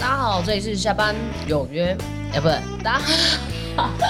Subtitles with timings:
[0.00, 1.14] 大家好，这里是下班
[1.46, 1.94] 有约，
[2.32, 3.04] 哎，不对，大家
[3.76, 3.90] 好，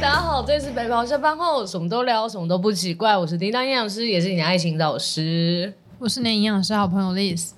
[0.00, 3.16] 家好，这里是北跑下班后什么都聊，什么都不奇怪。
[3.16, 5.74] 我是叮当营养师，也是你的爱情导师。
[5.98, 7.50] 我是你的营养师好朋友 Liz。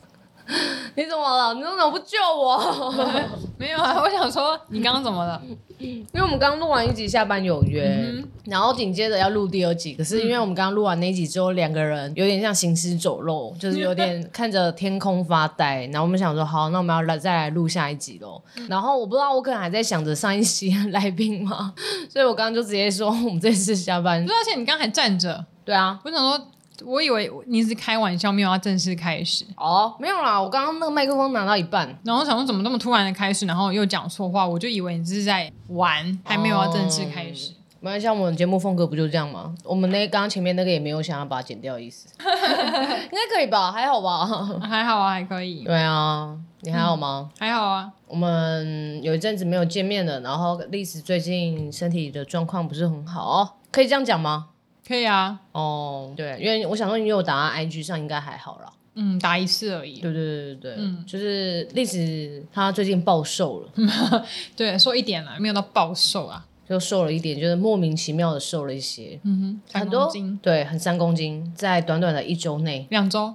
[0.96, 1.52] 你怎么了？
[1.52, 2.94] 你怎么不救我？
[3.58, 5.42] 没有啊，我想说你刚刚怎么了？
[5.78, 15.84] 因为我们刚录完一集下班有约，嗯、然后紧接着要录第二集，可是因为我们刚刚录完那一集之后，两个人有点像行尸走肉， 就是有点看着天空发呆。
[15.86, 18.40] 然后我们想说，好，那我们要来再来录下一集喽。
[18.68, 21.74] 然后我不知道，我可能还在想着上一期来宾嘛，
[22.08, 24.22] 所以我刚刚就直接说，我们这次下班。
[24.22, 25.44] 而且你刚刚还站着。
[25.64, 26.46] 对啊，我想说。
[26.84, 37.52] 我以为你是开玩笑，没有要正式开始哦，没有啦，我刚刚那个麦克风拿到一半，然后想说怎么那么突然的开始，然后又讲错话，我就以为你是在玩，还没有要正式开始。
[37.78, 39.54] 没关系，我们节目风格不就这样吗？
[39.62, 43.70] 我们那刚刚前面那个也没有想要把它剪掉的意思， 应该可以吧？
[43.70, 44.26] 还好吧？
[44.66, 45.62] 还好啊，还可以。
[45.62, 47.30] 对啊，你还好吗？
[47.34, 47.92] 嗯，还好啊。
[48.08, 54.46] 我们有一阵子没有见面了，然后历史最近身体的状况不是很好哦，可以这样讲吗？
[54.86, 58.72] 可以啊，哦，对，因为我想说你有打在 IG 上，应该还好啦。
[58.94, 60.00] 嗯，打一次而已。
[60.00, 63.68] 对对对对对，嗯，就是历史他最近暴瘦了，
[64.56, 73.34] 对，瘦一点了，没有到暴瘦啊，就瘦了一点，就是莫名其妙的瘦了一些，嗯哼，很多，对，很三公斤，在短短的一周内，两周。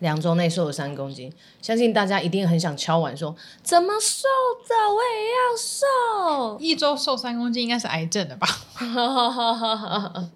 [0.00, 4.24] 两周内瘦了三公斤，相信大家一定很想敲碗说：怎么瘦
[4.68, 4.74] 的？
[4.92, 6.58] 我也要瘦。
[6.58, 8.46] 一周瘦三公斤应该是癌症的吧？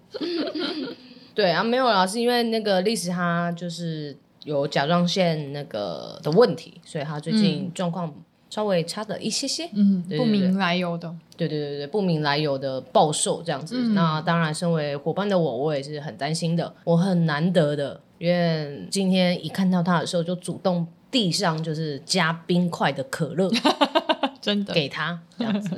[1.35, 8.13] 对啊，没有啦，是因为那个历史他就是有甲状腺那个的问题，所以他最近状况
[8.55, 9.69] 稍微差了一些些。
[9.73, 11.13] 嗯，不明来由的。
[11.35, 13.75] 对对对对，不明来由的暴瘦这样子。
[13.77, 16.73] 嗯、那当然，身为伙伴的我，我也是很担心的。
[16.85, 17.99] 我很难得的。
[18.17, 23.51] 因为今天一看到他的时候，就主动递上就是加冰块的可乐，
[24.45, 25.69] 真的给他这样子。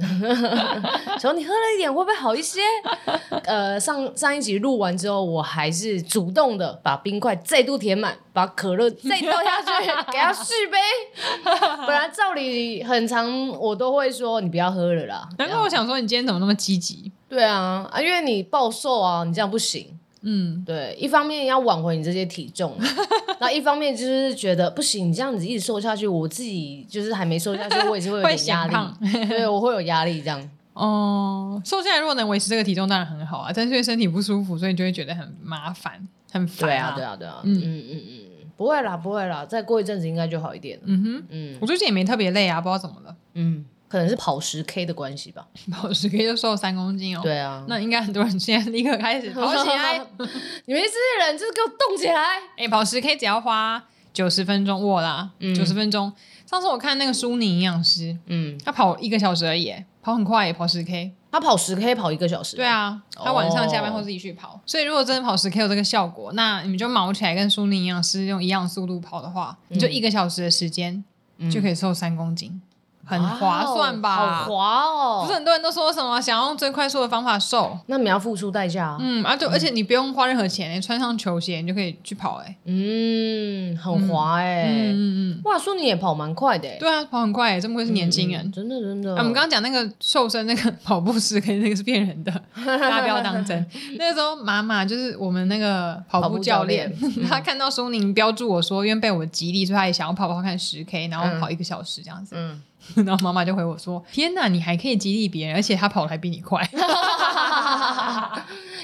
[1.22, 2.60] 说你喝了一点会不会好一些？
[3.46, 10.78] 呃，上上一集录完之后，我还是主动的把冰块再度填满，把可乐 再倒下去给他续杯。
[11.46, 15.30] 本来照理很长我都会说你不要喝了啦。
[15.38, 17.10] 难怪我想说你今天怎么那么积极？
[17.30, 19.98] 对啊，啊，因为你暴瘦啊，你这样不行。
[20.22, 22.76] 嗯，对，一方面要挽回你这些体重，
[23.40, 28.74] 然后一方面就是觉得不行，你这样子一直瘦下去，我自己就是还没瘦下去，我也是会有点压力，
[29.28, 30.50] 对，我会有压力这样。
[30.74, 36.68] 哦，瘦下来如果能维持这个体重当然很好啊，但是因为身体不舒服，所以你就会觉得很麻烦，很烦。
[36.70, 40.84] 对啊，对啊，对啊，嗯嗯嗯嗯，不会啦，不会啦，再过一阵子应该就好一点了。
[40.86, 43.16] 嗯哼，嗯，我最近也没特别累啊，不知道怎么了。
[43.34, 43.66] 嗯。
[43.88, 47.22] 可能是跑十 K 的关系吧， 跑十 K 就瘦三公斤哦。
[47.24, 49.98] 对啊，那应该很多人现在立刻开始跑起来。
[50.66, 52.22] 你们这些人就是给我动起来！
[52.58, 53.84] 哎、欸，跑十 K 只要花
[54.14, 56.12] 九十分钟，我啦，九十、嗯、分钟。
[56.46, 62.56] 上次我看那个苏宁营养师，嗯，他跑一个小时而已，跑很快，跑十 K，他跑十 K 跑一个小时。
[62.56, 64.54] 对啊，他晚上下班后自己去跑。
[64.54, 71.04] 哦、所以如果真的跑十 K 有这个效果，那你们就卯起来跟苏宁营养师用一样速度跑的话，嗯、你就一个小时的时间
[71.52, 72.62] 就可以瘦三公斤。
[73.08, 74.44] 很划算吧？
[74.44, 75.22] 好划哦！
[75.24, 78.98] 不是很多人都说什么想要用最快速的方法瘦，那你要付出代价。
[79.00, 89.12] 嗯啊，对，而且你不用花任何钱，你穿上球鞋你就可以去跑，哎，嗯，很划哎，嗯嗯，哇，说你也跑蛮快的，对啊，跑很快，哎，这么会是年轻人，真的真的。
[89.16, 92.32] 我们刚刚讲那个瘦身那个跑步时可以那个是骗人的，
[92.66, 93.66] 大家不要当真。
[93.98, 96.94] 那个时候妈妈就是我们那个跑步教练，
[97.30, 102.62] 他 看到苏宁标注我说，因为被我激励，所以他也想要跑跑看十 K，然后跑一个小时这样子，嗯。
[103.06, 106.62] 然后妈妈就回我说：“天哪，你还可以激励别人，而且他跑的还比你快，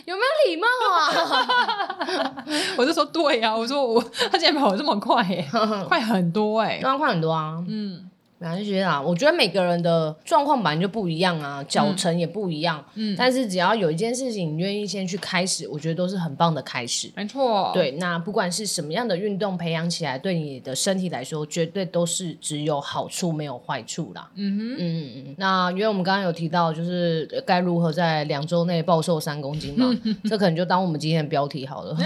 [0.06, 2.44] 有没有礼貌啊？”
[2.78, 5.47] 我就说：“对呀、啊，我说我他竟然跑的这么快，耶，
[5.88, 8.09] 快很多哎，当然快很多啊。”嗯。
[8.43, 12.83] 感觉啊，我觉得每个人的状况本来就不一样啊，脚程也不一样。
[12.95, 17.09] 嗯，但是只要有一件事情你愿意先去开始，我觉得都是很棒的开始。
[17.15, 24.29] 没错，对，那不管是什么样的运动，培养起来对你的身体来说，绝对都是只有好处没有坏处啦。
[24.35, 25.35] 嗯哼，嗯嗯。
[25.37, 29.89] 那因为我们刚刚有提到，就是该如何在两周内暴瘦三公斤嘛，
[30.29, 31.97] 这可能就当我们今天的标题好了。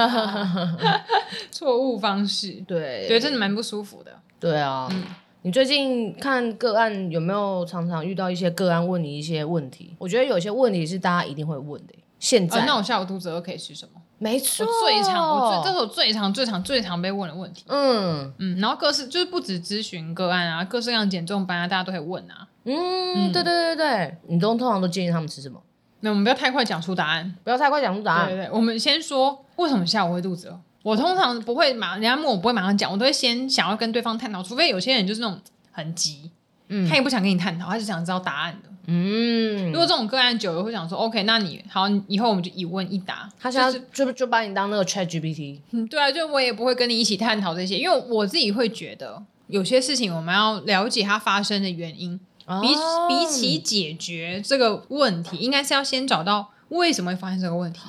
[1.50, 4.12] 错误方式，对对，真的蛮不舒服的。
[4.38, 4.86] 对啊。
[4.90, 5.02] 嗯
[5.42, 9.94] 你最近看个案有没有常常遇到一些个案问你一些问题？
[9.98, 11.94] 我觉得有些问题是大家一定会问的。
[12.18, 14.02] 现在，呃、那我下午肚子饿可以吃什么？
[14.18, 17.64] 没错，我最常，我最这是我最常、最常、最常被问的问题。
[17.68, 22.46] 嗯嗯，然后各式就是不止咨询个案啊，各式各样减重班啊，大家都会问啊。
[22.64, 25.62] 嗯，对对对对，你都通常都建议他们吃什么？
[26.00, 28.26] 那我们不要太快讲出答案，不要太快讲出答案。
[28.28, 30.60] 对对对，我们先说为什么下午会肚子饿？
[30.82, 35.38] 我通常不会马，人家问我不会马上讲，我都会先想要跟对方探讨，除非有些人就是那种
[35.70, 36.30] 很急，
[36.68, 39.70] 嗯，他也不想跟你探讨，他就想知道答案的，嗯。
[39.72, 43.28] 如果这种个案久了，会想说，OK，那你好，以后我们就一问一答。
[43.38, 52.68] 他现在就就就把你当那个 Chat GPT，嗯，对啊，就我也不会跟你一起探讨这些，因为我自己会觉得有些事情我们要了解它发生的原因，哦、比
[53.08, 57.80] 比起解决这个问题，应该是要先找到为什么会发生这个问题。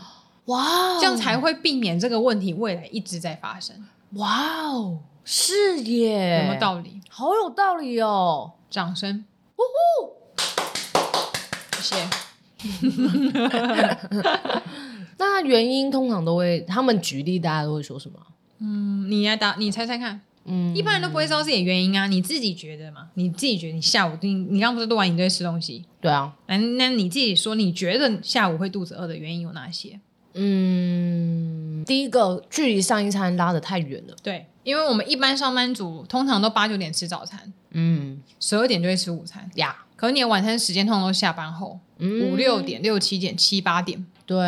[0.46, 3.76] 哇，这样才会避免这个问题未来一直在发生。
[4.14, 7.00] 哇哦，是耶，有没有道理？
[7.10, 8.54] 好有道理哦！
[8.70, 9.24] 掌声，
[9.58, 10.14] 呜呼，
[11.82, 12.08] 谢谢。
[15.18, 18.18] 那原因通常都会，他们举例，大家都会说什么？
[18.60, 20.22] 嗯，你来答，你猜猜看。
[20.46, 23.10] 嗯，一般人都不会知道自己的原因啊，你自己觉得嘛？
[23.14, 25.86] 你自己觉得你下午你你刚不是录完你都会吃东西？
[26.02, 30.00] 对啊，那那你自己说，你觉得下午会肚子饿的原因有哪些？
[30.34, 34.16] 嗯，第一个距离上一餐拉得太远了。
[34.24, 39.76] 对，因为我们一般上班族通常都八九点吃早餐，嗯，十二点就会吃午餐呀。
[39.96, 44.06] 可是你的晚餐时间通常都下班后，五六点、六七点、七八点。
[44.26, 44.40] 对，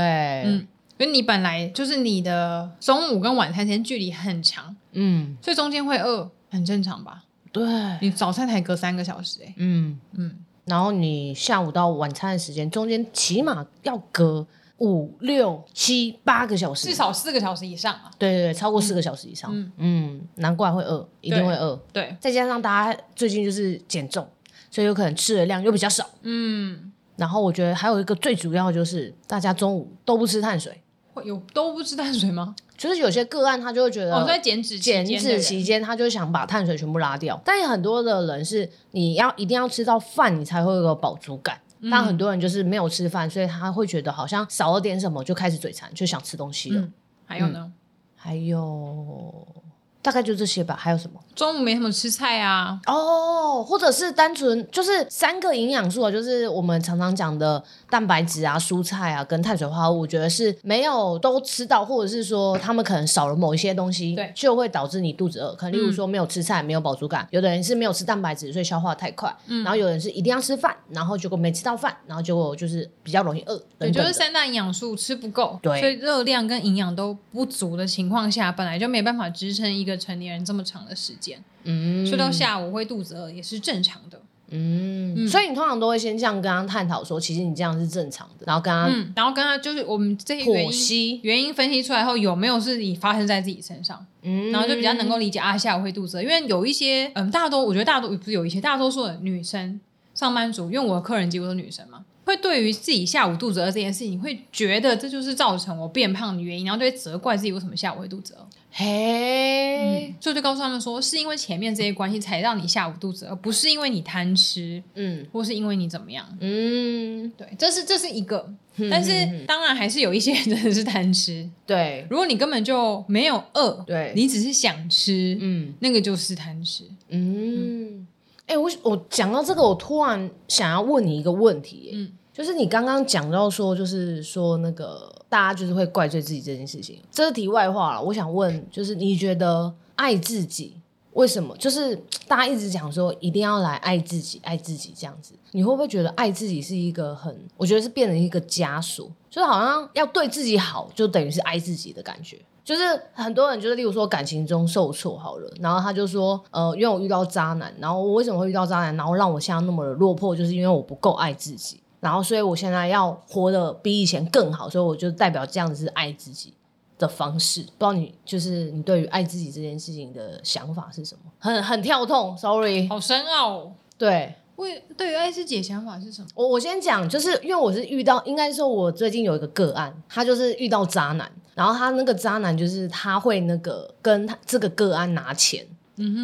[0.45, 7.25] 嗯，因为你本来就是你的中午跟晚餐时间距离很长，嗯，所以中间会饿，很正常吧？
[7.51, 7.63] 对，
[8.01, 10.35] 你早餐才隔三个小时，哎，嗯嗯，
[10.65, 14.47] 然后你下午到晚餐的时间中间起码要隔。
[14.83, 18.11] 五六七八个小时，至少四个小时以上啊！
[18.19, 21.79] 对对对，超过四个小时以上，嗯，嗯，难怪会饿，一定会饿。
[21.93, 24.27] 对，再加上大家最近就是减重，
[24.69, 26.91] 所以有可能吃的量又比较少，嗯。
[27.15, 30.81] 然后我觉得还有一个最主要就是，大家中午都不吃碳水，
[31.13, 32.55] 会有都不吃碳水吗？
[32.75, 37.39] 就是有些个案他就会觉得，哦，在减脂减脂期间，他就想把碳水全部拉掉。
[37.45, 41.57] 但有很多的人是，你要一定要吃到饭，你才会有饱足感。
[41.89, 46.81] 但很多人就是没有吃饭，所以他会觉得好像少了点什么，就开始嘴馋，就想吃东西了。
[46.81, 46.93] 嗯、
[47.25, 47.59] 还有呢？
[47.59, 47.73] 嗯、
[48.15, 49.62] 还有。
[50.03, 51.19] 大概就这些吧，还有什么？
[51.33, 65.55] 中午没什么吃菜啊，哦，或者是单纯就是三个营养素啊，就是我们常常讲的蛋白质啊、蔬菜啊跟碳水化合物，我觉得是没有都吃到，或者是说他们可能少了某一些东西，对，就会导致你肚子饿。
[65.55, 99.79] 可能例如说没有吃菜，没有饱足感，有的人是没有吃蛋白质，所以消化太快，嗯，然后有人是一定要吃饭，然后结果没吃到饭，然后结果就是比较容易饿，对，就是三大营养素吃不够，对，所以热量跟营养都不足的情况下，本来就没办法支撑一个成年人这么长的时间，嗯，睡到下午会肚子饿也是正常的，嗯，嗯，所以你通常都会先这样跟他探讨说，其实你这样是正常的，然后跟他，嗯，然后跟他就是我们这些原因原因分析出来后，有没有是你发生在自己身上，嗯，然后就比较能够理解啊，下午会肚子饿，因为有一些，嗯，大多我觉得大多不是有一些，大多数的女生
[100.13, 102.03] 上班族，因为我的客人几乎都是女生嘛。
[102.33, 108.47] 会对于自己下午肚子饿这件事情，会觉得这就是造成我变胖的原因，然后就会责怪自己为什么下午会肚子饿。
[108.71, 118.51] 嘿，嗯，所以就告诉他们说，是因为前面这些关系才让你下午肚子饿，不是因为你贪吃，嗯，或是因为你怎么样，嗯，对，这是这是一个，
[118.89, 119.11] 但是
[119.45, 127.99] 当然还是有一些人真的是贪吃，对，如果你根本就没有饿，对，你只是想吃，嗯，那个就是贪吃，嗯。
[127.99, 128.07] 嗯
[128.45, 138.01] 哎、欸，我我讲到这个，我突然想要问你一个问题，嗯，就是你刚刚讲到说，就是说那个大家就是会怪罪自己这件事情，这是题外话了。
[138.01, 140.75] 我想问，就是你觉得爱自己
[141.11, 141.55] 为什么？
[141.57, 141.95] 就是
[142.27, 152.39] 大家一直讲说一定要来爱自己，爱自己这样子，你会不会觉得爱自己是一个很，我觉得是变成一个枷锁，就是好像要对自己好，就等于是爱自己的感觉。
[152.63, 166.53] 就是很多人就是，例如说感情中受挫好了，然后他就说，呃，因为我遇到渣男，然后我为什么会遇到渣男，然后让我现在那么的落魄，就是因为我不够爱自己，然后所以我现在要活得比以前更好，所以我就代表这样子是爱自己
[166.99, 167.61] 的方式。
[167.61, 171.31] 不知道你就是你对于爱自己这件事情的想法是什么？
[171.39, 173.71] 很很跳痛，sorry，好深奥哦。
[173.97, 174.35] 对。
[174.57, 176.27] 为对于爱自己的想法是什么？
[176.35, 185.65] 我我先讲，就是因为我是遇到，应该说我最近有一个个案，他就是遇到渣男，然后他那个渣男就是他会那个跟他这个个案拿钱，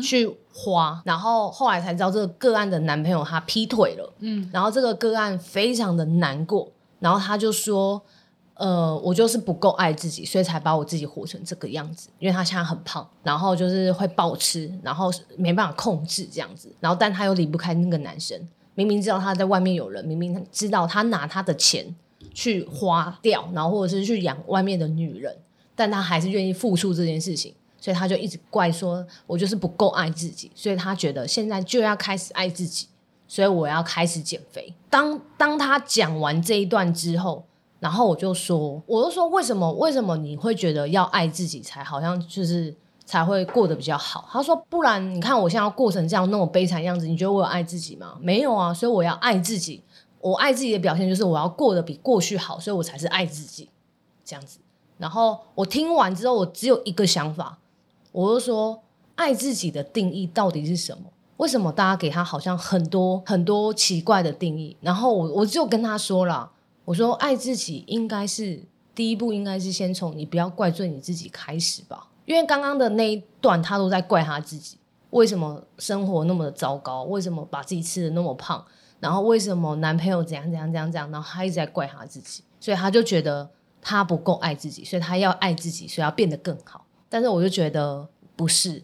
[0.01, 8.01] 去花，然后后来才知道这个个案的男朋友他劈腿了，嗯，然后这个个案非常的难过，然后他就说。
[8.55, 12.09] 呃，我就是不够爱自己，所以才把我自己活成这个样子。
[12.19, 16.69] 因为他现在很胖，然后就是会暴吃，然后没办法控制这样子。
[16.81, 18.37] 然后，但他又离不开那个男生。
[18.75, 21.95] 明明知道他在外面有人，明明知道他拿他的钱
[22.33, 25.33] 去花掉，然后或者是去养外面的女人，
[25.73, 27.53] 但他还是愿意付出这件事情。
[27.79, 30.51] 所以他就一直怪说，我就是不够爱自己。
[30.55, 32.87] 所以他觉得现在就要开始爱自己，
[33.27, 34.73] 所以我要开始减肥。
[34.89, 37.43] 当当他讲完这一段之后。
[37.81, 44.27] 然后我就说，我就说为什么为什么你会觉得要爱自己才好像就是才会过得比较好？
[44.29, 48.17] 他说，不然你看我现在要过成这样那么悲惨样子，你觉得我有爱自己吗？
[48.19, 49.81] 没有啊，所以我要爱自己。
[50.19, 53.69] 我爱自己的表现就是我要过得比过去好，所以我才是爱自己
[54.25, 54.59] 这样子。
[54.97, 57.58] 然后我听完之后，我只有一个想法，
[58.11, 58.81] 我就说，
[59.15, 61.03] 爱自己的定义到底是什么？
[61.37, 64.75] 为什么大家给他好像很多很多奇怪的定义？
[64.81, 66.51] 然后我我就跟他说了，
[66.83, 68.61] 我说爱自己应该是
[68.93, 72.07] 第一步，应该是先从你不要怪罪你自己开始吧。
[72.25, 74.77] 因为刚刚的那一段他都在怪他自己，
[75.11, 77.03] 为什么生活那么的糟糕？
[77.03, 78.63] 为什么把自己吃的那么胖？
[78.99, 81.09] 然后为什么男朋友怎样怎样怎样怎样？
[81.09, 83.49] 然后他一直在怪他自己，所以他就觉得
[83.81, 86.85] 他不够爱自己，所以他要爱自己，所以要变得更好。
[87.09, 88.83] 但是我就觉得不是。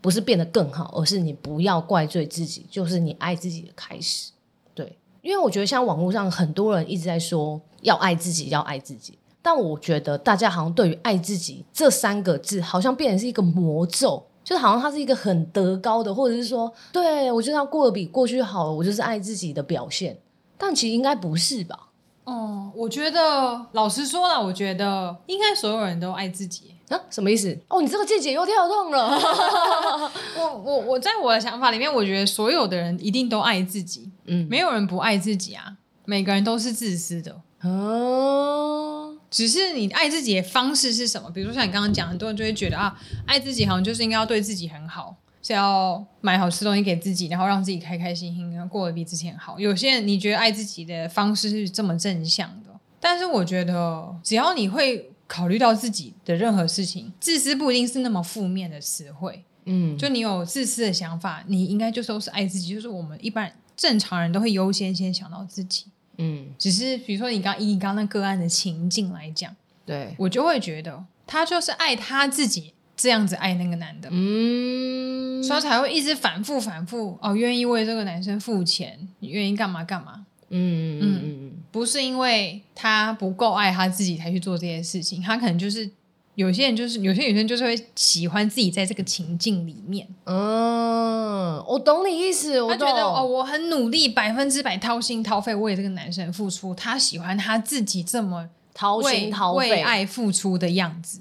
[0.00, 4.32] 不是变得更好，而是你不要怪罪自己，就是你爱自己的开始。
[4.74, 20.18] 对，因为我觉得像网络上很多人一直在说要爱自己，要爱自己，但我觉得大家好像对于爱自己这三个字，好像变成是一个魔咒，就好像它是一个很德高的，或者是说，对，我觉得要过得比过去好，我就是爱自己的表现。
[20.58, 21.90] 但其实应该不是吧？
[22.24, 26.74] 哦，我觉得老实说了，我觉得应该所有人都爱自己。
[26.92, 27.58] 啊，什么意思？
[27.68, 29.18] 哦，你这个见解又跳动了。
[30.38, 35.76] 我我我在我的想法里面，我觉得所有的人一定都爱自己，嗯，没有人不爱自己啊。
[36.04, 41.30] 每个人都是自私的，哦，只是你爱自己的方式是什么？
[41.30, 49.60] 比如说像你刚刚讲，很多人就会觉得啊，爱自己好像就是应该要对自己很好，是要买好吃东西给自己，然后让自己开开心心，然后过得比之前好。
[49.60, 55.11] 有些人你觉得爱自己的方式是这么正向的，但是我觉得只要你会。
[55.32, 59.42] 考虑到自己的任何事情，自私不一定是那么负面的词汇。
[59.64, 62.74] 嗯，就你有自私的想法，你应该就都是爱自己。
[62.74, 65.86] 就是我们一般正常人都会优先先想到自己。
[66.18, 74.10] 嗯，只是比如说你刚以你刚刚那个案的情境来讲，对我就会觉得他就是爱他自己，这样子爱那个男的。
[74.12, 80.26] 嗯，所以才会一直反复反复哦，愿意为这个男生付钱，你愿意干嘛干嘛。
[80.54, 81.41] 嗯嗯嗯嗯，
[81.72, 85.90] 不是因为他不够爱他自己才去做这些事情，他可能就是
[86.34, 90.06] 有些人就是有些女生就是会喜欢自己在这个情境里面。
[90.24, 101.20] 嗯，我懂你意思，我觉得哦，我很努力，百分之百掏心掏肺为这个男生付出，他喜欢他自己这么掏心掏肺为爱付出的样子。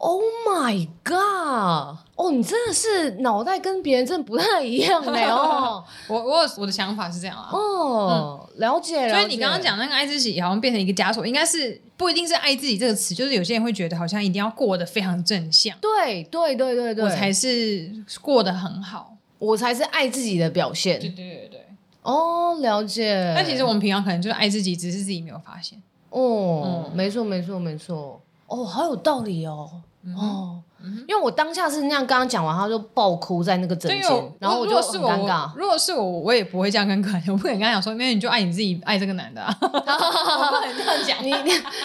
[0.00, 1.98] Oh my god！
[2.14, 5.84] 哦，你真的是脑袋跟别人真的不太一样嘞哦。
[6.06, 7.48] 我我我的想法是这样啊。
[7.52, 9.12] 哦，嗯、了解了。
[9.12, 15.76] 所以你刚刚讲那个爱自己，好像变成一个枷锁，应该是不一定是爱自己这个词，就是有些人会觉得好像一定要过得非常正向。
[15.80, 17.90] 对对对对对，我才是
[18.20, 21.00] 过得很好，我才是爱自己的表现。
[21.00, 21.64] 对对对对。
[22.02, 23.32] 哦，了解。
[23.34, 25.82] 但其实我们平常可能就是爱自己，只是自己没有发现。
[26.10, 28.22] 哦，嗯、没错没错没错。
[28.48, 29.70] 哦，好有道理哦。
[30.16, 30.62] 哦，
[31.06, 35.50] 因为我当下是那样，刚刚讲完，他就爆哭在那个枕间，然后我就很尴尬。
[35.54, 39.44] 如果是我，我也不会这样跟客人，我不可能跟他讲说，因为你就爱你自己，爱这个男的。
[39.60, 41.34] 我不可能这样讲，你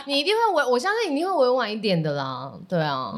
[0.05, 2.51] 你一定会委，我相信你一定会委婉一点的啦。
[2.69, 3.13] 对啊，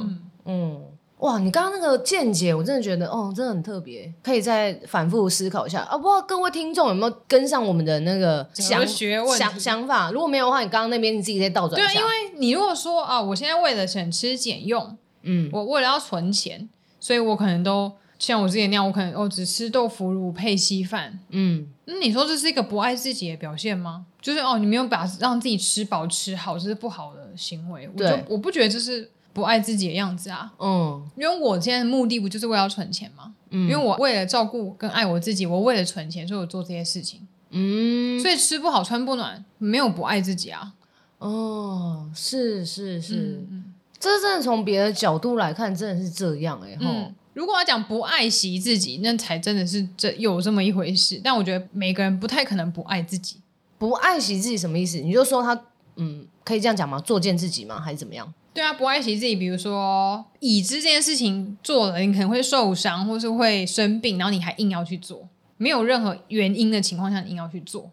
[0.45, 0.81] 嗯，
[1.19, 5.97] 哇，你刚刚那个见解，我真的觉得哦，真的很特别，可以再反复思考一下啊。
[5.97, 10.11] 不知道各位听众有没有跟上我们的那个想想想法？
[10.11, 11.93] 如果没有的话，你刚刚那边你自己再倒转一下。
[11.93, 14.97] 对，因为你如果说啊，我现在为了省吃俭用。
[15.27, 16.69] 嗯，我为了要存钱，
[16.99, 21.19] 所以我可能都像我之前那样，我可能哦只吃豆腐乳配稀饭。
[21.29, 24.05] 嗯，那你说这是一个不爱自己的表现吗？
[24.21, 27.89] 就是哦，你没有把让自己吃饱吃好，这是不好的行为。
[27.97, 30.53] 我就我不觉得这是不爱自己的样子啊。
[30.57, 33.33] 嗯，因为我现在的目的不就是为了要存钱吗？
[33.49, 37.27] 嗯，因为我为了照顾跟爱我自己，我为了存钱，所以我做这些事情。
[37.49, 40.73] 嗯，所以吃不好穿不暖，没有不爱自己啊。
[41.17, 43.45] 哦，是是是。
[43.51, 46.77] 嗯这真的从别的角度来看，真的是这样哎、欸。
[46.79, 51.19] 嗯，如果要讲不爱惜自己，那才真的是这有这么一回事。
[51.23, 53.37] 但我觉得每个人不太可能不爱自己。
[53.79, 54.99] 不爱惜自己什么意思？
[54.99, 55.59] 你就说他，
[55.95, 56.99] 嗯，可以这样讲吗？
[56.99, 57.79] 作践自己吗？
[57.79, 58.31] 还是怎么样？
[58.55, 67.91] 对啊，不爱惜自己，比如说已知这件事情做了，你可能会受伤，或是会生病，然后你还硬要去做，没有任何原因的情况下，你硬要去做。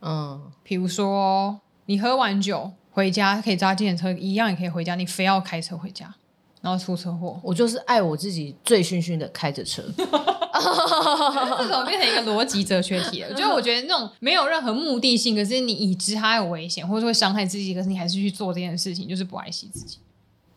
[0.00, 2.72] 嗯，比如说你喝完酒。
[2.90, 4.96] 回家可以搭计程车，一样也可以回家。
[4.96, 6.12] 你非要开车回家，
[6.60, 7.38] 然后出车祸。
[7.44, 9.84] 我就是爱我自己，醉醺醺的开着车。
[11.58, 13.32] 这怎么变成一个逻辑哲学题了？
[13.34, 19.98] 就我觉得那种没有任何目的性，可是你已知它有危险，或者会伤害自己，可是你还是去做这件事情，就是不爱惜自己。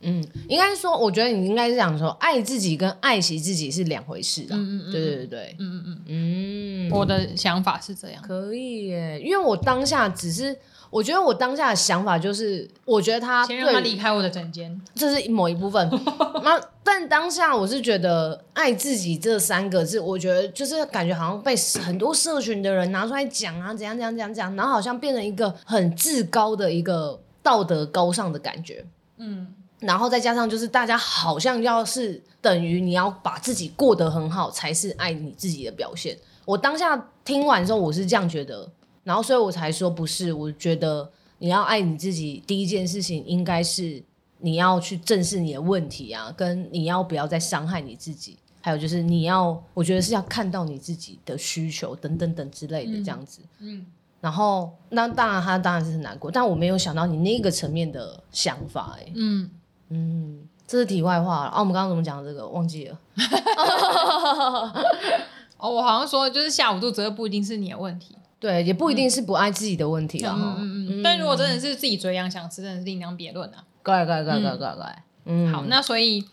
[0.01, 4.55] 嗯，应该是说，我觉得你应该是这样说，爱自己跟爱惜自己是两回事的。
[4.55, 8.22] 嗯嗯，对对对，嗯嗯嗯嗯，我的想法是这样。
[8.24, 10.58] 可以耶，因为我当下只是。
[10.91, 15.89] 我觉得我当下的想法就是，我觉得他先让他离开我的枕间，这是某一部分。
[16.43, 28.86] 那但当下我是觉得爱自己这三个字，我觉得就是感觉好像被很多社群的人拿出来讲啊，怎样怎样怎样怎样，然后好像变成一个很至高的一个道德高尚的感觉。
[29.15, 29.48] 嗯，
[29.79, 36.17] 然后再加上就是大家好像要是等于你要把自己过得很好，才是爱你自己的表现。
[36.43, 38.67] 我当下听完之后，我是这样觉得。
[39.03, 40.31] 然后，所以我才说不是。
[40.31, 44.01] 我觉得你要爱你自己，第一件事情应该是
[44.39, 53.41] 你要去正视你的问题啊，跟你要不要再伤害你自己，还有就是你要，我觉得是要看到你自己的需求等等等之类的这样子。
[53.60, 53.79] 嗯。
[53.79, 53.86] 嗯，
[54.22, 59.03] 然后，那当然他当然是很难过，但我没有想到你那个层面的想法、欸。
[59.03, 59.50] 哎，嗯
[59.89, 61.50] 嗯，这是题外话了。
[61.50, 62.48] 啊，我们刚刚怎么讲这个？
[62.48, 63.00] 忘记了。
[65.58, 68.15] 哦，我好像说就是下午肚子饿不一定是你的问题。
[68.41, 70.36] 对，也不一定是不爱自己的问题啊。
[70.36, 71.03] 嗯嗯嗯。
[71.03, 73.63] 但如果真的是自己嘴痒想吃，真的是另当别论啊。
[73.83, 75.03] 该该该该该该。
[75.25, 75.53] 嗯。
[75.53, 76.25] 好，那所以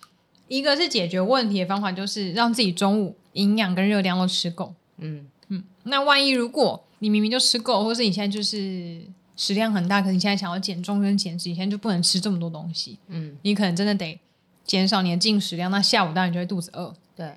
[0.48, 4.72] 一个是解决问题的方法，就是让自己中午营养跟热量都吃够。
[4.96, 5.62] 嗯嗯。
[5.82, 9.02] 那万一如果你明明就吃够，或是你现在就是
[9.36, 12.98] 食量很大，可是你现在想要减重跟减脂，你现在就不能吃这么多东西。
[13.08, 13.36] 嗯。
[13.42, 14.18] 你可能真的得
[14.64, 16.94] 减少你的进食量，那下午当然就会肚子饿。
[17.14, 17.34] 对。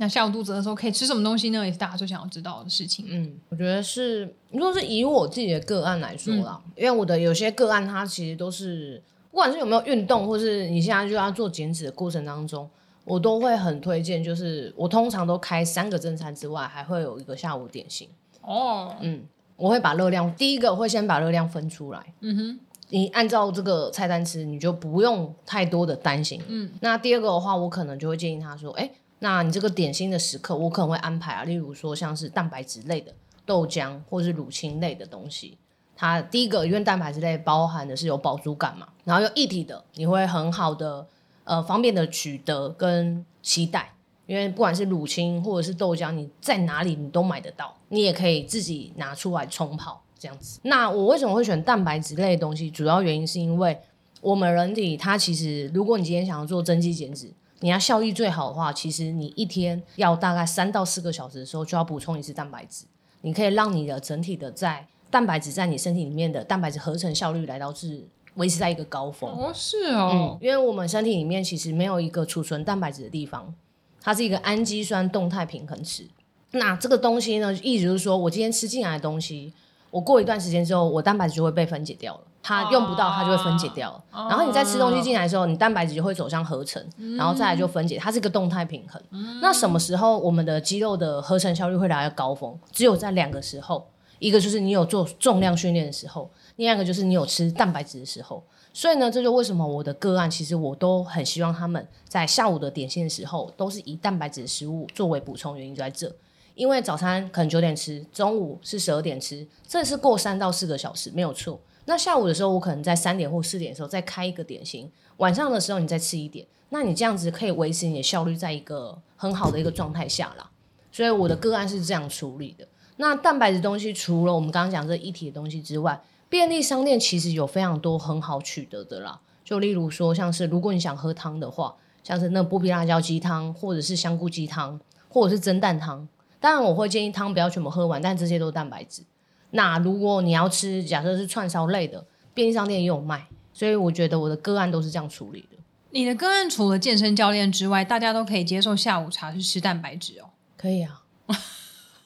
[0.00, 1.62] 那下午肚子的时候可以吃什么东西呢？
[1.62, 3.04] 也是大家最想要知道的事情。
[3.06, 12.66] 嗯，我觉得是，如果是以我自己的个案来说啦，嗯、因为我的有些个案，它其实都是不管是有没有运动，或是你现在就要做减脂的过程当中，
[13.04, 18.08] 我都会很推荐，就是我通常都开三个正餐之外，还会有一个下午点心。
[18.40, 19.22] 哦，嗯，
[19.56, 22.00] 我会把热量，第一个会先把热量分出来。
[22.20, 26.40] 嗯哼，你按照这个菜单吃，你就不用太多的担心。
[26.48, 28.90] 嗯，那第二个的话，我可能就会建议他说，哎、欸。
[29.20, 33.14] 那你这个点心的时刻，我可能会安排啊，例如说像是蛋白质类的
[33.46, 35.56] 豆浆或是乳清类的东西。
[35.94, 41.06] 它第一个，因为蛋白质类包含的是有饱足感嘛，然后又一体的，你会很好的
[41.44, 43.92] 呃方便的取得跟携带。
[44.26, 50.60] 因为不管是乳清或者是豆浆，你在哪里你都买得到，你也可以自己拿出来冲泡这样子。
[50.62, 52.70] 那我为什么会选蛋白质类的东西？
[52.70, 53.76] 主要原因是因为
[54.22, 57.30] 我们人体它其实，如果你今天想要做增肌减脂。
[57.60, 62.86] 你要效益最好的话，其实你一天要大概三到四个小时的时候就要补充一次蛋白质，
[63.20, 68.02] 你可以让你的整体的在蛋白质在你身体里面的蛋白质合成效率来到是
[68.36, 69.30] 维持在一个高峰。
[69.30, 73.54] 哦，是哦，嗯，因为我们身体里面其实没有一个储存蛋白质的地方，
[74.00, 76.06] 它是一个氨基酸动态平衡池。
[76.52, 79.52] 那这个东西呢，意思就是说我今天吃进来的东西，
[79.90, 82.20] 我过一段时间之后，我蛋白质就会被分解掉了。
[82.42, 87.98] 它用不到，它就会分解掉然后你再吃东西进来的时候，你蛋白质就会走向合成，嗯、然后再来就分解。
[87.98, 89.00] 它是一个动态平衡。
[89.10, 92.58] 嗯、那什么时候我们的肌肉的合成效率会来到高峰？
[92.72, 93.86] 只有在两个时候，
[94.18, 98.42] 一个就是你有做重量训练的时候，另外一个就是你有吃蛋白质的时候。
[98.72, 106.10] 所以呢，这就为什么我的个案其实我都很希望他们在下午的点心的时候都是以蛋白质的食物作为补充，原因就在这。
[106.54, 111.58] 因为早餐可能九点吃，中午是十二点吃，这是过三到四个小时没有错。
[111.90, 120.48] 那下午的时候，我可能在三点或四点的时候再开一个点心，晚上的时候你再吃一点，那你这样子可以维持你的效率在一个很好的一个状态下啦。
[120.92, 122.68] 所以我的个案是这样处理的。
[122.98, 129.20] 那蛋白质东西除了我们刚刚讲这一体的东西之外，便利商店其实有非常多很好取得的啦。
[129.44, 131.74] 就例如说，像是如果你想喝汤的话，
[132.04, 136.06] 像是那剥皮辣椒鸡汤，或者是香菇鸡汤，或者是蒸蛋汤。
[136.38, 139.02] 当然我会建议汤不要全部喝完，但这些都是蛋白质。
[139.50, 145.56] 那如果你要吃，假设是串烧类的，便利商店也有卖，所以我觉得我的个案都是这样处理的。
[145.90, 150.30] 你的个案除了健身教练之外，大家都可以接受下午茶是吃蛋白质哦？
[150.56, 151.02] 可以啊，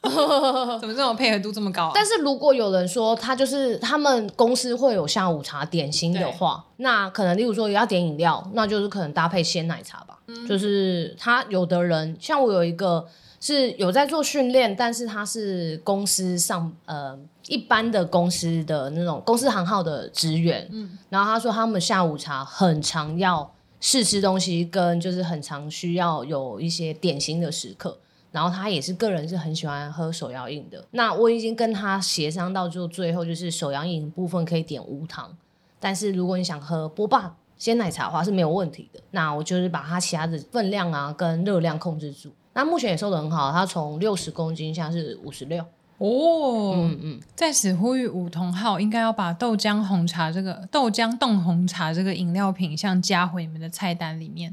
[0.81, 1.93] 怎么这种配合度这么高啊？
[1.95, 10.19] 但是如果有人说他就是他们公司会有下午茶点心的话，那可能例如说也要点饮料，那就是可能搭配鲜奶茶吧。
[10.27, 13.07] 嗯，就是他有的人像我有一个
[13.41, 17.19] 是有在做训练，但是他是公司上呃。
[17.49, 27.99] 一般的公司的那种公司行号的职员，嗯，然后他说他们下午茶很常要试吃东西，跟就是很常需要有一些点心的时刻，
[28.35, 30.85] 然后他也是个人是很喜欢喝手摇饮的。
[30.91, 35.31] 那我已经跟他协商到就最后就是手摇饮部分可以点无糖，
[35.79, 38.99] 但是如果你想喝波霸鲜奶茶的话是没有问题的。
[39.13, 42.33] 那我就是把它其他的分量啊跟热量控制住。
[42.55, 45.65] 那目前也瘦得很好，他从六十公斤现在是五十六。
[45.99, 54.53] 哦，嗯嗯，在此呼吁五同号应该要把豆浆红茶这个豆浆冻红茶这个饮料品项加回你们的菜单里面。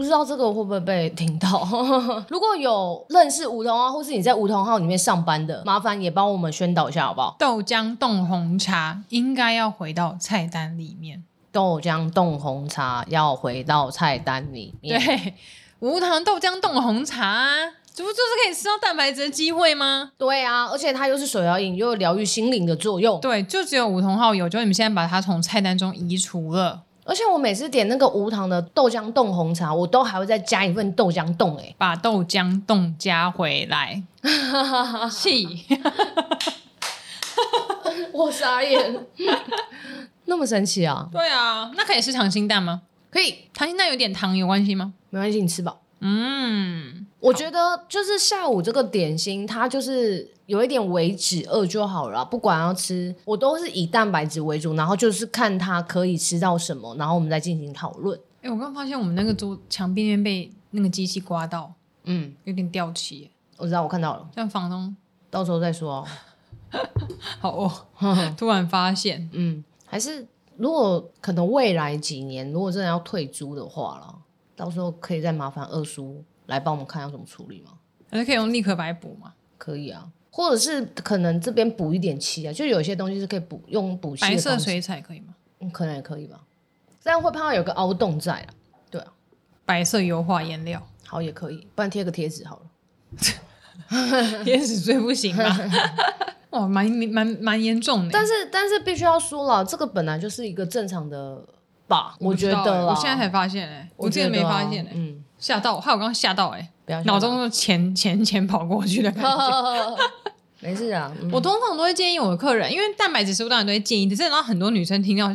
[0.00, 1.68] 不知道这个会不会被听到？
[2.30, 7.36] 如果有认识梧桐号，或是你在梧桐号里面上班的，麻烦也帮我们宣导一下好不好？
[7.38, 11.22] 豆浆冻红茶应该要回到菜单里面。
[11.52, 14.98] 豆浆冻红茶要回到菜单里面。
[14.98, 15.34] 对，
[15.80, 17.50] 无糖豆浆冻红茶，
[17.92, 20.12] 这不就是可以吃到蛋白质的机会吗？
[20.16, 23.20] 对啊，而且它又是手摇饮，又有疗愈心灵的作用。
[23.20, 26.84] 对，就只有梧桐号有，就你们现在把它从菜单中移除了。
[27.10, 34.00] 而且我每次点那个无糖的豆浆冻红茶，我都还会再加一份豆浆冻，哎，把豆浆冻加回来，
[35.10, 35.66] 气，
[38.12, 39.06] 我傻眼，
[40.26, 41.08] 那么神奇啊？
[41.10, 42.82] 对啊，那可以吃溏心蛋吗？
[43.10, 44.92] 可以，溏心蛋有点糖有关系吗？
[45.10, 45.78] 没关系，你吃吧。
[45.98, 52.24] 嗯，我觉得就是下午这个点心，它就是有一点为止饿就好了。
[52.24, 58.18] 不管要吃，我都是以蛋白质为主，然后就是看它可以吃到什么，然后我们再进行讨论。
[58.42, 61.70] 哎、欸，我刚发现我们那个桌墙边边被那个机器刮到，
[62.04, 63.30] 嗯，有点掉漆。
[63.58, 64.26] 我知道，我看到了。
[64.34, 64.96] 但房东，
[65.28, 66.06] 到时候再说。
[67.38, 67.72] 好哦，
[68.38, 74.16] 突然发现，嗯，还是如果可能未来几年，如果真的要退租的话了。
[74.56, 77.70] 到时候可以再麻烦二叔来帮我们看要怎么处理吗？
[78.10, 79.32] 还是可以用立刻白补吗？
[79.56, 84.22] 可以啊，或者是可能这边补一点漆啊，就有些东西是可以补用补漆。
[84.22, 85.34] 白色水彩可以吗？
[85.60, 86.40] 嗯，可能也可以吧。
[87.00, 88.48] 这样会怕有个凹洞在啊。
[88.90, 89.12] 对啊，
[89.64, 92.66] 白色油画颜料好也可以，不然贴个贴纸好了。
[94.44, 95.56] 贴纸最不行吧？
[96.50, 98.10] 哇，蛮蛮蛮严重的。
[98.12, 101.46] 但是但是必须要说了，这个本来就是一个正常的。
[101.86, 106.70] 吧，我觉得我现在才发现哎，我之前没发现哎，嗯，吓到，害我刚刚吓到哎，
[107.04, 109.96] 脑中的钱 钱钱跑过去的感觉。
[110.62, 115.30] 没事啊，我通常都会建议我的客人，因为蛋白质食物当然都会建议，只是然后很多女生听到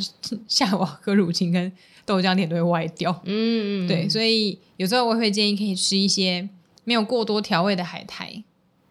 [0.47, 1.71] 下午喝乳清跟
[2.05, 6.47] 豆浆脸都会歪掉，嗯嗯，对，所以有时候我会建议可以吃一些
[6.83, 8.43] 没有过多调味的海苔，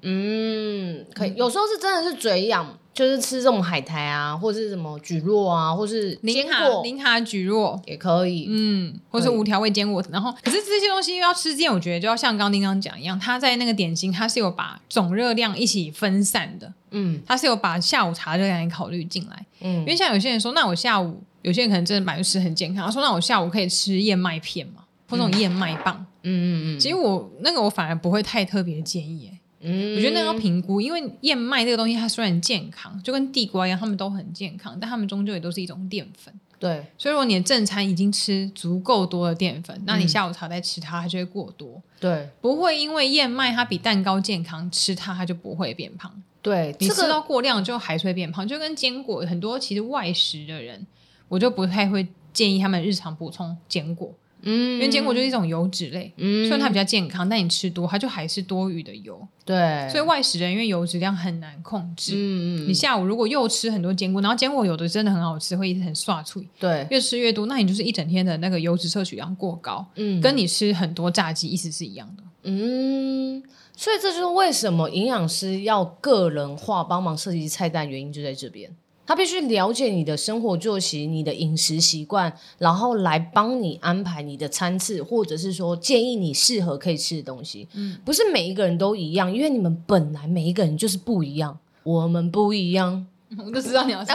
[0.03, 2.77] 嗯，可以，有时候是真的是嘴痒。
[2.95, 10.03] 就是吃这种海苔啊，或者是什么蒟蒻啊，或是坚果，零卡蒟蒻也可以，嗯，或是无调味坚果。
[10.13, 29.34] 然后，可是这些东西要吃之前，我觉得就要像刚刚丁刚讲一样，它在那个点心，它是有把总热量一起分散的，嗯，它是有把下午茶热量也考虑进来，嗯，因为像有些人说，那我下午有些人可能真的买就吃很健康，他说那我下午可以吃燕麦片嘛，或那种燕麦棒，嗯嗯嗯，其实我那个我反而不会太特别建议，欸，
[29.65, 36.33] 嗯，我觉得那个要评估，因为燕麦这个东西它虽然健康，就跟地瓜一样，它们都很健康，但它们终究也都是一种淀粉。
[36.61, 41.83] 对，所以如果你的正餐已经吃足够多的淀粉，那你下午茶再吃它，它就会过多。
[41.99, 46.23] 对，不会因为燕麦它比蛋糕健康，吃它它就不会变胖。
[46.41, 50.87] 对，你吃到过量就还是会变胖，就跟坚果很多其实外食的人，
[51.29, 54.15] 我就不太会建议他们日常补充坚果。
[54.45, 59.27] 嗯，因为坚果就是一种油脂类，嗯，虽然它比较健康，但你吃多，它就还是多余的油。
[59.45, 73.43] 对，所以外食人因为油脂量很难控制，嗯，你下午如果又吃很多坚果，然后坚果有的真的很好吃，会一直很刷脆，对，越吃越多，那你就是一整天的那个油脂摄取量过高，嗯，跟你吃很多炸鸡意思是一样的，嗯，
[73.77, 78.71] 所以这就是为什么营养师要个人化帮忙设计菜单，原因就在这边。
[79.07, 87.69] 他必须了解你的生活作息、你的饮食习惯，然后来帮你安排你的餐次，或者是说建议你适合可以吃的东西。
[87.75, 91.59] 嗯，不是每一个人都一样，因为你们本来每一个人就是不一样。
[91.85, 94.15] 我们不一样，我就知道你要说。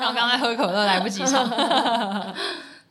[0.00, 1.48] 刚刚在喝可乐，来不及唱。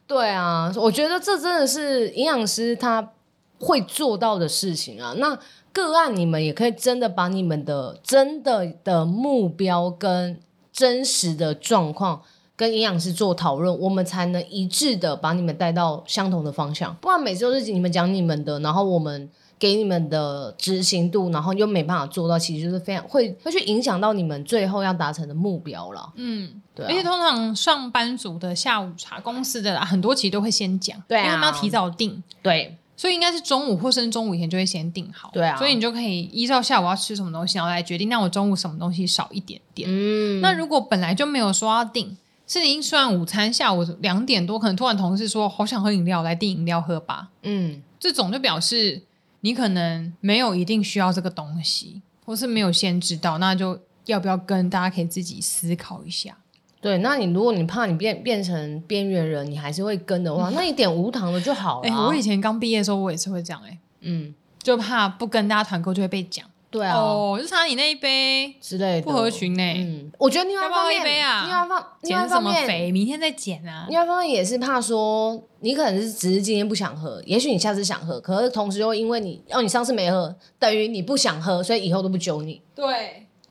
[0.08, 3.12] 对啊，我觉得这真的是营养师他
[3.60, 5.14] 会做到的事情啊。
[5.18, 5.38] 那
[5.74, 10.40] 个案你们也可以真的把你们的真的的目标跟。
[10.78, 12.22] 真实的状况
[12.56, 16.96] 跟营养师做讨论，我们才能一致的把你们带到相同的方向。
[17.02, 26.14] 不然每次都是你们讲你们的，然后我们给你们的执行度，然后又没办法做到，其实就是非常会会去影响到你们最后要达成的目标了。
[26.16, 26.90] 嗯，对啊。
[26.90, 32.78] 而且通常上班族的下午茶，公司的啦，很多其实都会先讲，对啊，因为他们要提早定，对。
[32.98, 39.88] 所以应该是中午或甚至中午以前就会先订好，对啊，所以你就可以依照下午要吃什么东西，然后来决定，那我中午什么东西少一点点。
[39.90, 47.30] 嗯，那如果本来就没有说要订，是已经吃完午餐，下午两点多，可能突然同事说好想喝饮料，来订饮料喝吧。
[47.44, 49.04] 嗯，这种就表示
[49.42, 56.36] 你可能没有一定需要这个东西，或是没有先知道，那就要不要跟大家可以自己思考一下。
[56.80, 61.90] 对，那你如果你怕你变变成边缘人，你还是会跟的话，那你点无糖的就好了。
[61.90, 63.70] 哎、欸，我以前刚毕业的时候，我也是会这样、欸。
[63.70, 66.46] 哎，嗯，就怕不跟大家团购就会被讲。
[66.70, 69.64] 对啊，哦，就差你那一杯之类的，不合群呢。
[69.64, 72.92] 嗯，我觉得另外一方面，一杯啊，另外一方减什么肥？
[72.92, 73.86] 明天再减啊。
[73.90, 82.62] 另外一方面也是怕说，你可能是只是今天不想喝，也许你下次想喝，可是同时又因为你哦，你上次没喝，等于你不想喝，所以以后都不揪你。
[82.76, 82.86] 对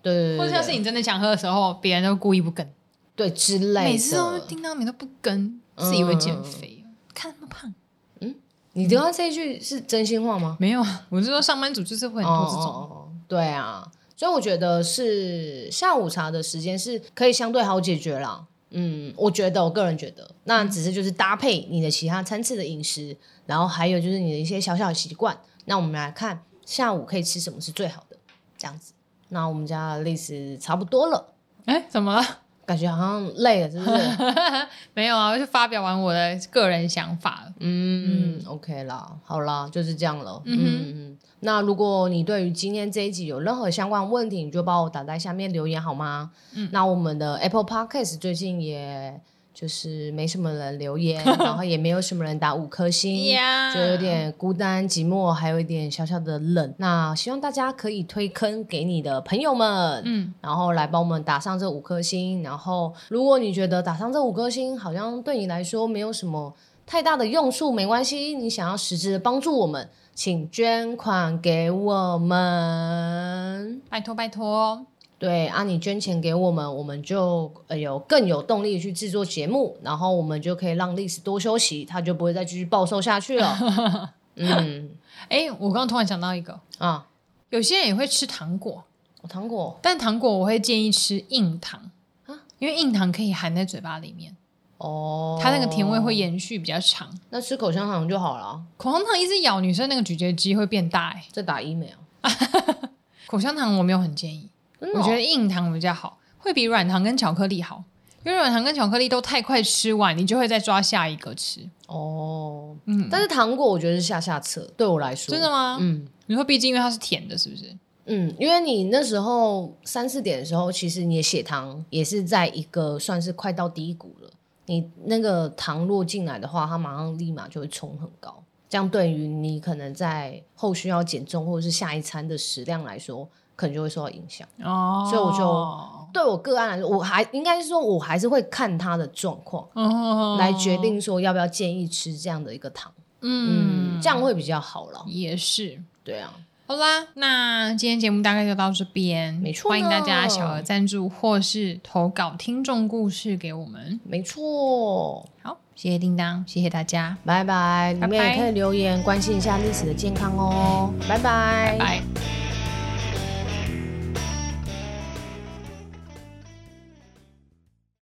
[0.03, 2.71] 对对，或者像是你真的想喝的时候，别人都故意不跟，
[3.17, 3.91] 对之类的。
[3.91, 7.75] 每次都听到你都不跟，自以为减肥，看那么胖。
[8.21, 8.35] 嗯
[8.75, 10.57] 你刚刚这一句是真心话吗？
[10.61, 12.67] 没有啊，我是说上班族就是会很多这种。
[12.67, 18.45] 哦，对啊，所以我觉得是下午茶的时间是可以相对好解决啦。
[18.71, 25.39] 嗯，我觉得我个人觉得，那只是就是搭配你的其他餐次的饮食，然后还有就是你的一些小小的习惯。
[25.65, 28.19] 那我们来看下午可以吃什么是最好的，
[28.59, 28.93] 这样子。
[29.31, 31.33] 那我们家的历史差不多了。
[31.65, 32.41] 哎，怎么了？
[32.67, 33.97] 感觉好像累了，是不是？
[34.93, 37.53] 没有啊，我就发表完我的个人想法了。
[37.61, 40.43] 嗯，嗯，OK 啦，好啦，就是这样了。
[40.45, 46.33] 嗯嗯嗯，那如果你对于今天这一集有任何相关问题，你就帮我打在下面留言好吗？
[46.55, 49.21] 嗯，那我们的 Apple Podcast 最近也。
[49.59, 53.35] 就是没什么人留言，然后也没有什么人打五颗星，
[53.75, 56.75] 就有点孤单寂寞，还有一点小小的冷。
[56.77, 62.43] 那希望大家可以推坑给你的朋友们，嗯，然后来帮我们打上这五颗星。
[62.43, 74.85] 然后如果你觉得打上这五颗星好像对你来说没有什么太大的用处，没关系，你想要实质的帮助我们，请捐款给我们，拜托拜托。
[75.19, 84.13] 对啊，你捐钱给我们，我们就呃有更有动力去制作节目，然后我们就可以让历史多休息，他就不会再继续暴瘦下去了。
[84.37, 84.91] 嗯，
[85.31, 87.07] 哎，我刚刚突然想到一个啊，
[87.49, 88.85] 有些人也会吃糖果，
[89.23, 91.91] 哦、糖果，但糖果我会建议吃硬糖
[92.27, 94.37] 啊，因为硬糖可以含在嘴巴里面
[94.77, 97.09] 哦，它那个甜味会延续比较长。
[97.31, 102.31] 那吃口香糖就好了，口香糖一直咬女生那个咀嚼肌会变大哎，在打医美啊。
[103.27, 104.51] 口香糖我没有很建议。
[104.81, 107.83] 我觉得硬糖比较好，会比软糖跟巧克力好，
[108.25, 111.61] 因为软糖跟巧克力都太快吃完，你就会再抓下一个吃。
[111.87, 115.33] 哦，嗯，但是糖果我觉得是下下策，对我来说。
[115.33, 115.79] 真的吗？
[115.81, 117.77] 嗯，你说毕竟因为它是甜的，是不是？
[118.07, 124.31] 嗯，因为你那时候三四点的时候，其实你的血糖也是在一个算是快到低谷了。
[124.67, 133.29] 你那个糖落进来的话，它马上立马就会冲很高，这样对于你可能在后续要减重或者是下一餐的食量来说。
[133.57, 142.93] 可能就会受到影响哦，所以我就对我个案来说，我还应该是说，我还是会看他的状况，哦，来决定说要不要建议吃这样的一个糖，
[143.23, 145.03] 嗯，嗯，这样会比较好了。
[145.07, 146.33] 也是，对啊。
[146.69, 149.71] 好啦，那今天节目大概就到这边，没错。
[149.71, 155.25] 欢迎大家小额赞助或是投稿听众故事给我们，没错。
[155.43, 157.93] 好，谢谢叮当，谢谢大家，拜拜。
[157.93, 162.36] 你们也可以留言关心一下历史的健康哦，拜拜，拜拜。